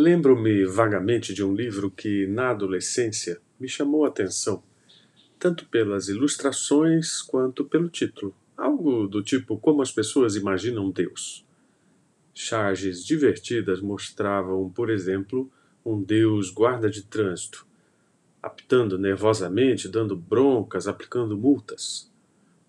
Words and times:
Lembro-me 0.00 0.64
vagamente 0.64 1.34
de 1.34 1.44
um 1.44 1.52
livro 1.52 1.90
que, 1.90 2.24
na 2.28 2.50
adolescência, 2.50 3.40
me 3.58 3.68
chamou 3.68 4.04
a 4.04 4.08
atenção, 4.08 4.62
tanto 5.40 5.66
pelas 5.66 6.06
ilustrações 6.06 7.20
quanto 7.20 7.64
pelo 7.64 7.88
título, 7.88 8.32
algo 8.56 9.08
do 9.08 9.24
tipo 9.24 9.58
Como 9.58 9.82
as 9.82 9.90
pessoas 9.90 10.36
imaginam 10.36 10.88
Deus. 10.88 11.44
Charges 12.32 13.04
divertidas 13.04 13.80
mostravam, 13.80 14.70
por 14.70 14.88
exemplo, 14.88 15.50
um 15.84 16.00
Deus 16.00 16.48
guarda 16.48 16.88
de 16.88 17.02
trânsito, 17.02 17.66
apitando 18.40 18.96
nervosamente, 18.96 19.88
dando 19.88 20.14
broncas, 20.14 20.86
aplicando 20.86 21.36
multas. 21.36 22.08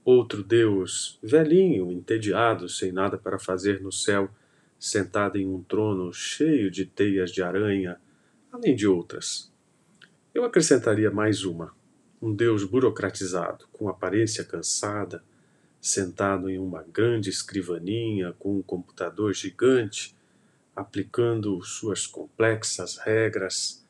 Outro 0.04 0.44
Deus, 0.44 1.20
velhinho, 1.22 1.92
entediado, 1.92 2.68
sem 2.68 2.92
nada 2.92 3.20
para 3.20 3.38
fazer 3.38 3.80
no 3.82 3.92
céu, 3.92 4.32
sentada 4.80 5.38
em 5.38 5.46
um 5.46 5.62
trono 5.62 6.14
cheio 6.14 6.72
de 6.72 6.86
teias 6.86 7.32
de 7.32 7.44
aranha, 7.44 8.00
além 8.52 8.76
de 8.76 8.88
outras. 8.88 9.52
Eu 10.34 10.46
acrescentaria 10.46 11.12
mais 11.12 11.44
uma: 11.44 11.76
um 12.22 12.34
Deus 12.34 12.64
burocratizado, 12.64 13.68
com 13.74 13.90
aparência 13.90 14.44
cansada, 14.44 15.24
sentado 15.82 16.50
em 16.50 16.58
uma 16.58 16.84
grande 16.84 17.30
escrivaninha 17.30 18.34
com 18.40 18.58
um 18.58 18.62
computador 18.62 19.34
gigante, 19.34 20.16
aplicando 20.76 21.62
suas 21.62 22.08
complexas 22.08 22.98
regras 22.98 23.86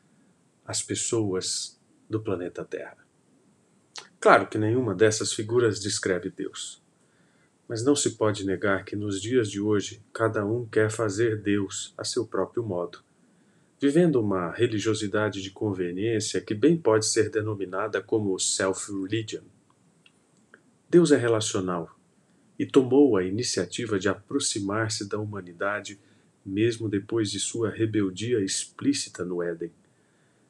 às 0.66 0.82
pessoas 0.82 1.80
do 2.10 2.20
planeta 2.20 2.66
Terra. 2.66 2.98
Claro 4.20 4.48
que 4.48 4.58
nenhuma 4.58 4.94
dessas 4.94 5.32
figuras 5.32 5.80
descreve 5.80 6.30
Deus. 6.30 6.79
Mas 7.70 7.84
não 7.84 7.96
se 7.96 8.16
pode 8.16 8.44
negar 8.44 8.84
que 8.84 8.96
nos 8.96 9.22
dias 9.22 9.50
de 9.52 9.62
hoje 9.62 10.02
cada 10.12 10.44
um 10.44 10.66
quer 10.66 10.90
fazer 10.90 11.40
Deus 11.40 11.94
a 11.96 12.04
seu 12.04 12.26
próprio 12.26 12.64
modo, 12.64 13.04
vivendo 13.80 14.20
uma 14.20 14.52
religiosidade 14.52 15.40
de 15.40 15.52
conveniência 15.52 16.42
que 16.42 16.56
bem 16.56 16.76
pode 16.76 17.06
ser 17.06 17.30
denominada 17.30 18.02
como 18.02 18.40
self-religion. 18.40 19.44
Deus 20.90 21.12
é 21.12 21.18
relacional 21.18 21.96
e 22.58 22.66
tomou 22.66 23.16
a 23.16 23.24
iniciativa 23.24 24.00
de 24.00 24.10
aproximar-se 24.10 25.08
da 25.08 25.20
humanidade 25.20 26.00
mesmo 26.44 26.90
depois 26.90 27.30
de 27.30 27.40
sua 27.40 27.70
rebeldia 27.70 28.40
explícita 28.40 29.24
no 29.24 29.44
Éden. 29.44 29.72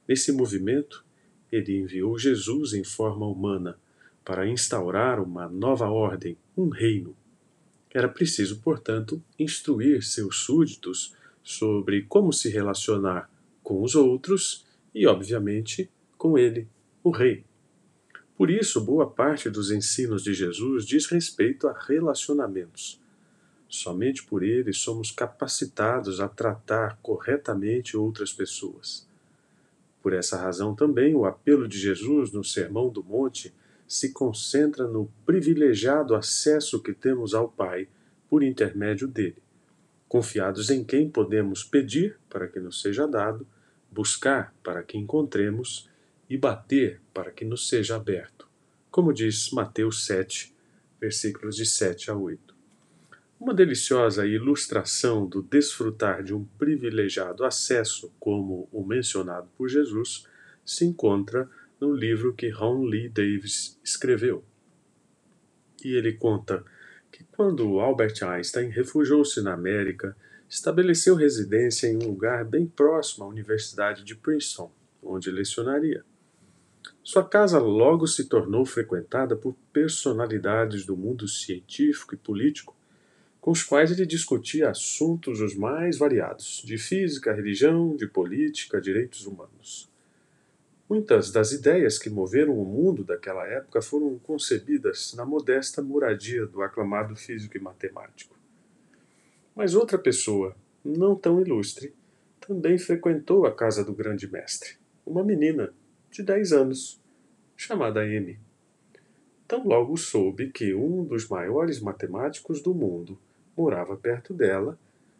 Nesse 0.08 0.31
movimento, 0.31 1.03
ele 1.52 1.78
enviou 1.78 2.17
Jesus 2.17 2.73
em 2.73 2.84
forma 2.86 3.28
humana 3.28 3.78
para 4.30 4.47
instaurar 4.47 5.19
uma 5.19 5.49
nova 5.49 5.89
ordem, 5.89 6.38
um 6.55 6.69
reino. 6.69 7.17
Era 7.91 8.08
preciso, 8.08 8.61
portanto, 8.61 9.19
instruir 9.39 10.03
seus 10.03 10.41
súditos 10.41 11.16
sobre 11.41 12.03
como 12.03 12.31
se 12.31 12.47
relacionar 12.47 13.27
com 13.63 13.81
os 13.81 13.95
outros 13.95 14.67
e, 14.94 15.07
obviamente, 15.07 15.89
com 16.16 16.38
ele, 16.38 16.67
o 17.03 17.09
rei. 17.09 17.44
Por 18.38 18.52
isso, 18.52 18.80
boa 18.80 19.09
parte 19.09 19.50
dos 19.50 19.72
ensinos 19.72 20.23
de 20.23 20.35
Jesus 20.35 20.85
diz 20.85 21.07
respeito 21.07 21.67
a 21.67 21.73
relacionamentos. 21.73 23.02
Somente 23.67 24.23
por 24.23 24.44
ele 24.44 24.73
somos 24.73 25.09
capacitados 25.09 26.19
a 26.19 26.27
tratar 26.27 27.00
corretamente 27.02 27.97
outras 27.97 28.31
pessoas. 28.31 29.07
Por 30.03 30.13
essa 30.13 30.38
razão 30.38 30.75
também 30.75 31.16
o 31.16 31.25
apelo 31.25 31.67
de 31.67 31.80
Jesus 31.80 32.31
no 32.31 32.44
Sermão 32.44 32.89
do 32.89 33.03
Monte 33.03 33.52
se 33.89 34.13
concentra 34.13 34.87
no 34.87 35.11
privilegiado 35.25 36.13
acesso 36.13 36.79
que 36.79 36.94
temos 36.94 37.33
ao 37.33 37.50
Pai 37.50 37.88
por 38.29 38.44
intermédio 38.44 39.07
dele, 39.07 39.41
confiados 40.07 40.69
em 40.69 40.83
quem 40.83 41.09
podemos 41.09 41.63
pedir 41.63 42.19
para 42.29 42.47
que 42.47 42.59
nos 42.59 42.83
seja 42.83 43.07
dado, 43.07 43.47
buscar 43.91 44.53
para 44.61 44.83
que 44.83 44.95
encontremos 44.95 45.89
e 46.29 46.38
bater 46.38 47.01
para 47.11 47.31
que 47.31 47.44
nos 47.44 47.67
seja 47.67 47.95
aberto, 47.95 48.47
como 48.91 49.11
diz 49.11 49.49
Mateus 49.49 50.05
7, 50.05 50.53
versículos 51.01 51.55
de 51.55 51.66
7 51.66 52.11
a 52.11 52.16
8. 52.16 52.55
Uma 53.39 53.55
deliciosa 53.55 54.28
ilustração 54.28 55.25
do 55.25 55.41
desfrutar 55.41 56.22
de 56.23 56.35
um 56.35 56.45
privilegiado 56.59 57.44
acesso, 57.44 58.13
como 58.19 58.69
o 58.72 58.85
mencionado 58.85 59.49
por 59.57 59.67
Jesus, 59.67 60.28
se 60.63 60.85
encontra 60.85 61.49
no 61.79 61.94
livro 61.94 62.34
que 62.34 62.50
Ron 62.50 62.84
Lee 62.85 63.09
Davis 63.09 63.79
escreveu. 63.84 64.44
E 65.84 65.95
ele 65.95 66.13
conta 66.13 66.63
que 67.12 67.23
quando 67.31 67.79
Albert 67.79 68.23
Einstein 68.23 68.69
refugiou-se 68.69 69.41
na 69.41 69.53
América, 69.53 70.16
estabeleceu 70.50 71.16
residência 71.16 71.88
em 71.88 71.95
um 71.95 72.07
lugar 72.07 72.44
bem 72.44 72.66
próximo 72.66 73.25
à 73.25 73.28
Universidade 73.28 74.03
de 74.03 74.16
Princeton, 74.16 74.72
onde 75.01 75.31
lecionaria. 75.31 76.03
Sua 77.03 77.28
casa 77.28 77.59
logo 77.59 78.07
se 78.07 78.25
tornou 78.25 78.66
frequentada 78.66 79.35
por 79.35 79.56
personalidades 79.72 80.85
do 80.85 80.97
mundo 80.97 81.28
científico 81.28 82.13
e 82.13 82.17
político, 82.17 82.75
com 83.40 83.51
os 83.51 83.63
quais 83.63 83.91
ele 83.91 84.06
discutia 84.06 84.69
assuntos 84.69 85.40
os 85.40 85.56
mais 85.56 85.97
variados, 85.97 86.61
de 86.66 86.78
física, 86.78 87.34
religião, 87.34 87.96
de 87.96 88.06
política, 88.06 88.81
direitos 88.81 89.25
humanos. 89.25 89.90
Muitas 90.89 91.31
das 91.31 91.51
ideias 91.51 92.00
que 92.00 92.09
moveram 92.09 92.59
o 92.59 92.66
mundo 92.66 93.03
daquela 93.03 93.45
época 93.45 93.79
foram 93.79 94.17
concebidas 94.17 95.13
na 95.13 95.23
modesta 95.23 95.83
moradia 95.83 96.47
do 96.47 96.63
aclamado 96.63 97.16
físico 97.16 97.55
e 97.55 97.59
matemático. 97.59 98.35
Mas 99.55 99.75
outra 99.75 99.99
pessoa, 99.99 100.55
não 100.83 101.16
tão 101.16 101.39
ilustre, 101.39 101.94
também 102.39 102.79
frequentou 102.79 103.45
a 103.45 103.53
casa 103.53 103.85
do 103.85 103.94
grande 103.94 104.28
mestre, 104.28 104.78
uma 105.05 105.23
menina 105.23 105.72
de 106.09 106.23
10 106.23 106.53
anos, 106.53 106.99
chamada 107.55 108.01
Amy. 108.01 108.39
Tão 109.47 109.67
logo 109.67 109.95
soube 109.95 110.49
que 110.49 110.73
um 110.73 111.03
dos 111.03 111.28
maiores 111.28 111.79
matemáticos 111.79 112.63
do 112.63 112.73
mundo 112.73 113.16
morava 113.55 113.95
perto 113.95 114.33
dela, 114.33 114.75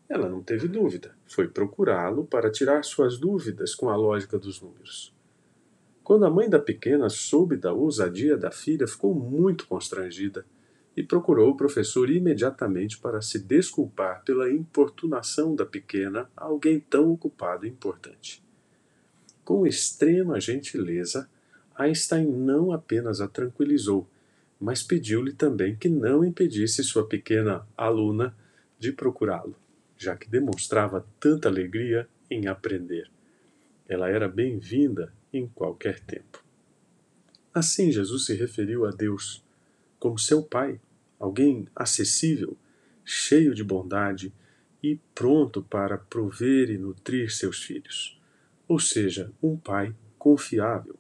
ela 0.10 0.28
não 0.28 0.42
teve 0.42 0.68
dúvida, 0.68 1.16
foi 1.28 1.48
procurá-lo 1.48 2.26
para 2.26 2.50
tirar 2.50 2.84
suas 2.84 3.20
dúvidas 3.20 3.76
com 3.76 3.88
a 3.88 3.96
lógica 3.96 4.40
dos 4.40 4.60
números. 4.60 5.19
Quando 6.10 6.26
a 6.26 6.30
mãe 6.32 6.50
da 6.50 6.58
pequena 6.58 7.08
soube 7.08 7.56
da 7.56 7.72
ousadia 7.72 8.36
da 8.36 8.50
filha, 8.50 8.88
ficou 8.88 9.14
muito 9.14 9.68
constrangida 9.68 10.44
e 10.98 11.04
procurou 11.04 11.52
o 11.52 11.56
professor 11.56 12.10
imediatamente 12.10 12.98
para 12.98 13.22
se 13.22 13.38
desculpar 13.38 14.24
pela 14.24 14.52
importunação 14.52 15.56
da 15.56 15.68
pequena 15.68 16.28
a 16.36 16.46
alguém 16.46 16.80
tão 16.80 17.12
ocupado 17.12 17.64
e 17.64 17.70
importante. 17.70 18.44
Com 19.46 19.68
extrema 19.68 20.42
gentileza, 20.42 21.30
Einstein 21.78 22.26
não 22.26 22.72
apenas 22.72 23.22
a 23.22 23.28
tranquilizou, 23.28 24.10
mas 24.60 24.82
pediu-lhe 24.82 25.32
também 25.32 25.76
que 25.76 25.90
não 25.90 26.26
impedisse 26.26 26.84
sua 26.84 27.08
pequena 27.08 27.68
aluna 27.78 28.36
de 28.80 28.92
procurá-lo, 28.92 29.56
já 29.96 30.18
que 30.18 30.28
demonstrava 30.28 31.06
tanta 31.20 31.48
alegria 31.48 32.10
em 32.32 32.48
aprender. 32.48 33.12
Ela 33.88 34.10
era 34.10 34.28
bem-vinda 34.28 35.14
em 35.34 35.48
qualquer 35.48 36.00
tempo. 36.00 36.44
Assim, 37.54 37.92
Jesus 37.92 38.26
se 38.26 38.36
referiu 38.36 38.86
a 38.86 38.92
Deus 38.92 39.44
como 40.00 40.18
seu 40.18 40.42
Pai, 40.42 40.80
alguém 41.20 41.68
acessível, 41.76 42.58
cheio 43.04 43.54
de 43.54 43.64
bondade 43.64 44.34
e 44.82 45.00
pronto 45.14 45.62
para 45.62 45.98
prover 45.98 46.70
e 46.70 46.78
nutrir 46.78 47.32
seus 47.32 47.62
filhos. 47.62 48.20
Ou 48.68 48.80
seja, 48.80 49.32
um 49.42 49.58
Pai 49.58 49.96
confiável. 50.18 50.96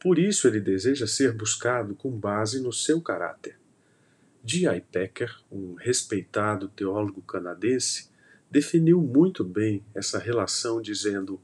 Por 0.00 0.18
isso 0.18 0.48
ele 0.48 0.60
deseja 0.60 1.06
ser 1.06 1.32
buscado 1.32 1.94
com 1.94 2.10
base 2.10 2.60
no 2.60 2.72
seu 2.72 3.00
caráter. 3.00 3.56
D.I. 4.42 4.80
Packer, 4.80 5.32
um 5.50 5.74
respeitado 5.74 6.68
teólogo 6.68 7.22
canadense, 7.22 8.10
definiu 8.50 9.00
muito 9.00 9.44
bem 9.44 9.84
essa 9.94 10.18
relação 10.18 10.82
dizendo 10.82 11.40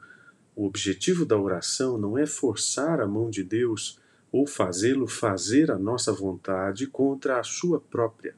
o 0.59 0.67
objetivo 0.67 1.25
da 1.25 1.39
oração 1.39 1.97
não 1.97 2.19
é 2.19 2.27
forçar 2.27 3.01
a 3.01 3.07
mão 3.07 3.31
de 3.31 3.45
Deus 3.45 4.01
ou 4.33 4.45
fazê-lo 4.45 5.07
fazer 5.07 5.71
a 5.71 5.79
nossa 5.79 6.13
vontade 6.13 6.89
contra 6.89 7.39
a 7.39 7.45
sua 7.45 7.79
própria, 7.79 8.35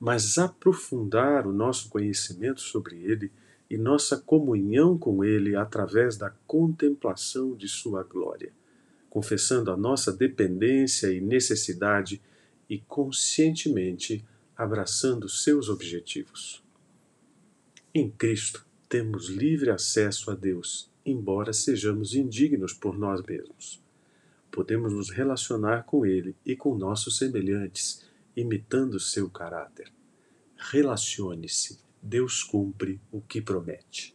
mas 0.00 0.38
aprofundar 0.38 1.46
o 1.46 1.52
nosso 1.52 1.90
conhecimento 1.90 2.62
sobre 2.62 2.96
Ele 3.04 3.30
e 3.68 3.76
nossa 3.76 4.16
comunhão 4.16 4.96
com 4.96 5.22
Ele 5.22 5.54
através 5.54 6.16
da 6.16 6.30
contemplação 6.46 7.54
de 7.54 7.68
Sua 7.68 8.02
glória, 8.02 8.50
confessando 9.10 9.70
a 9.70 9.76
nossa 9.76 10.10
dependência 10.10 11.12
e 11.12 11.20
necessidade 11.20 12.22
e 12.66 12.78
conscientemente 12.78 14.24
abraçando 14.56 15.28
seus 15.28 15.68
objetivos. 15.68 16.64
Em 17.94 18.10
Cristo 18.10 18.64
temos 18.88 19.28
livre 19.28 19.68
acesso 19.68 20.30
a 20.30 20.34
Deus 20.34 20.90
embora 21.04 21.52
sejamos 21.52 22.14
indignos 22.14 22.72
por 22.72 22.98
nós 22.98 23.22
mesmos. 23.22 23.82
Podemos 24.50 24.92
nos 24.92 25.10
relacionar 25.10 25.84
com 25.84 26.04
Ele 26.04 26.36
e 26.44 26.54
com 26.54 26.76
nossos 26.76 27.16
semelhantes, 27.16 28.04
imitando 28.36 29.00
seu 29.00 29.30
caráter. 29.30 29.90
Relacione-se, 30.56 31.80
Deus 32.02 32.42
cumpre 32.42 33.00
o 33.10 33.20
que 33.20 33.40
promete. 33.40 34.14